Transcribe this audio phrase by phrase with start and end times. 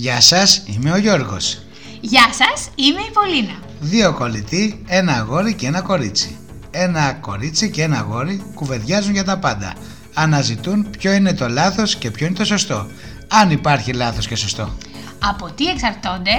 [0.00, 1.58] Γεια σας, είμαι ο Γιώργος.
[2.00, 3.58] Γεια σας, είμαι η Πολίνα.
[3.80, 6.38] Δύο κολλητοί, ένα αγόρι και ένα κορίτσι.
[6.70, 9.74] Ένα κορίτσι και ένα αγόρι κουβεντιάζουν για τα πάντα.
[10.14, 12.86] Αναζητούν ποιο είναι το λάθος και ποιο είναι το σωστό.
[13.28, 14.76] Αν υπάρχει λάθος και σωστό.
[15.18, 16.34] Από τι εξαρτώνται,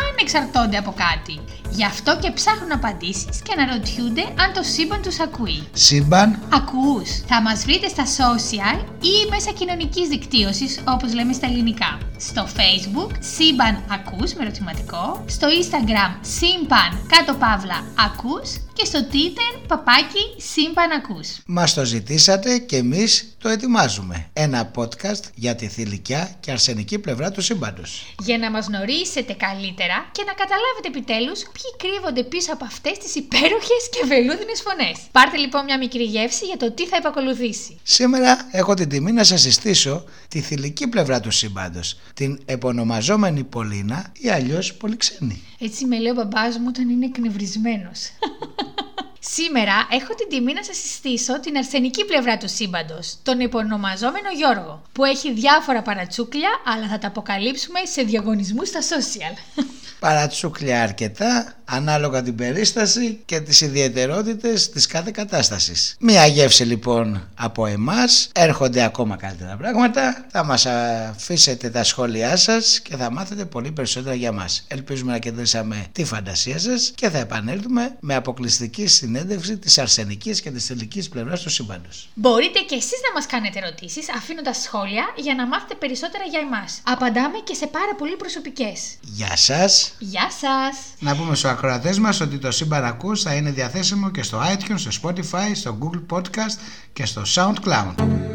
[0.00, 1.40] αν εξαρτώνται από κάτι.
[1.70, 5.68] Γι' αυτό και ψάχνουν απαντήσεις και αναρωτιούνται αν το σύμπαν τους ακούει.
[5.72, 7.10] Σύμπαν, Ακούς.
[7.26, 11.98] Θα μας βρείτε στα social ή μέσα κοινωνικής δικτύωσης όπως λέμε στα ελληνικά.
[12.18, 19.60] Στο facebook σύμπαν ακούς με ερωτηματικό, στο instagram σύμπαν κάτω παύλα ακούς και στο twitter
[19.68, 21.38] παπάκι σύμπαν ακούς.
[21.46, 24.30] μας το ζητήσατε και εμείς το ετοιμάζουμε.
[24.32, 28.14] Ένα podcast για τη θηλυκιά και αρσενική πλευρά του σύμπαντος.
[28.22, 33.14] Για να μας γνωρίσετε καλύτερα και να καταλάβετε επιτέλους ποιοι κρύβονται πίσω από αυτές τις
[33.14, 34.98] υπέροχες και βελούδινες φωνές.
[35.12, 37.78] Πάρτε λοιπόν μια μικρή γεύση για το τι θα επακολουθήσει.
[37.82, 44.12] Σήμερα έχω την τιμή να σας συστήσω τη θηλυκή πλευρά του σύμπαντος, την επωνομαζόμενη Πολίνα
[44.18, 45.42] ή αλλιώς Πολυξένη.
[45.58, 48.00] Έτσι με λέει ο μπαμπάς μου όταν είναι εκνευρισμένος.
[49.30, 54.82] Σήμερα έχω την τιμή να σας συστήσω την αρσενική πλευρά του σύμπαντος, τον υπονομαζόμενο Γιώργο,
[54.92, 59.62] που έχει διάφορα παρατσούκλια, αλλά θα τα αποκαλύψουμε σε διαγωνισμούς στα social.
[59.98, 65.96] Παρατσούκλια αρκετά, ανάλογα την περίσταση και τις ιδιαιτερότητες της κάθε κατάστασης.
[65.98, 72.80] Μία γεύση λοιπόν από εμάς, έρχονται ακόμα καλύτερα πράγματα, θα μας αφήσετε τα σχόλιά σας
[72.80, 74.64] και θα μάθετε πολύ περισσότερα για μας.
[74.68, 80.50] Ελπίζουμε να κερδίσαμε τη φαντασία σας και θα επανέλθουμε με αποκλειστική συνέντευξη της αρσενικής και
[80.50, 82.08] της τελικής πλευράς του σύμπαντος.
[82.14, 86.80] Μπορείτε και εσείς να μας κάνετε ερωτήσεις αφήνοντας σχόλια για να μάθετε περισσότερα για εμάς.
[86.82, 88.78] Απαντάμε και σε πάρα πολύ προσωπικές.
[89.00, 89.85] Γεια σας!
[89.98, 90.78] Γεια σας!
[90.98, 94.74] Να πούμε στους ακροατές μας ότι το Σύμπαν Ακούς θα είναι διαθέσιμο και στο iTunes,
[94.76, 96.58] στο Spotify, στο Google Podcast
[96.92, 98.25] και στο SoundCloud.